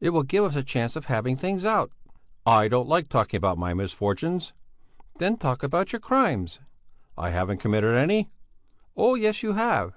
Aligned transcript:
It 0.00 0.10
will 0.14 0.22
give 0.22 0.44
us 0.44 0.56
a 0.56 0.62
chance 0.62 0.96
of 0.96 1.04
having 1.12 1.36
things 1.36 1.66
out." 1.66 1.92
"I 2.46 2.68
don't 2.68 2.88
like 2.88 3.10
talking 3.10 3.36
about 3.36 3.58
my 3.58 3.74
misfortunes." 3.74 4.54
"Then 5.18 5.36
talk 5.36 5.62
about 5.62 5.92
your 5.92 6.00
crimes!" 6.00 6.60
"I 7.18 7.28
haven't 7.28 7.60
committed 7.60 7.94
any!" 7.94 8.30
"Oh, 8.96 9.14
yes, 9.14 9.42
you 9.42 9.52
have! 9.52 9.92